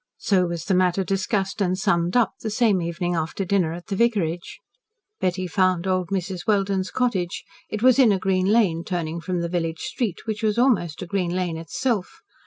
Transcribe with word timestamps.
So 0.17 0.47
was 0.47 0.65
the 0.65 0.73
matter 0.73 1.03
discussed 1.03 1.61
and 1.61 1.77
summed 1.77 2.17
up, 2.17 2.31
the 2.41 2.49
same 2.49 2.81
evening 2.81 3.13
after 3.15 3.45
dinner, 3.45 3.71
at 3.71 3.85
the 3.85 3.95
vicarage. 3.95 4.59
Betty 5.19 5.45
found 5.45 5.85
old 5.85 6.07
Mrs. 6.07 6.47
Welden's 6.47 6.89
cottage. 6.89 7.43
It 7.69 7.83
was 7.83 7.99
in 7.99 8.11
a 8.11 8.17
green 8.17 8.47
lane, 8.47 8.83
turning 8.83 9.21
from 9.21 9.41
the 9.41 9.47
village 9.47 9.81
street 9.81 10.25
which 10.25 10.41
was 10.41 10.57
almost 10.57 11.03
a 11.03 11.05
green 11.05 11.35
lane 11.35 11.55
itself. 11.55 12.21